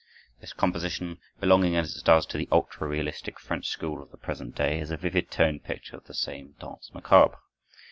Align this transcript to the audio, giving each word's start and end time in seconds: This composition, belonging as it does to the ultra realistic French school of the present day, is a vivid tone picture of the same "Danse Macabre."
This 0.39 0.51
composition, 0.51 1.19
belonging 1.39 1.75
as 1.75 1.95
it 1.95 2.03
does 2.03 2.25
to 2.25 2.37
the 2.39 2.47
ultra 2.51 2.87
realistic 2.87 3.39
French 3.39 3.67
school 3.67 4.01
of 4.01 4.09
the 4.09 4.17
present 4.17 4.55
day, 4.55 4.79
is 4.79 4.89
a 4.89 4.97
vivid 4.97 5.29
tone 5.29 5.59
picture 5.59 5.95
of 5.95 6.05
the 6.05 6.15
same 6.15 6.55
"Danse 6.59 6.89
Macabre." 6.95 7.37